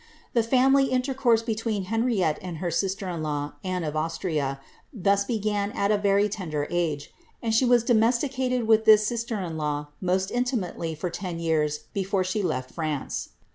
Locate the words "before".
11.93-12.23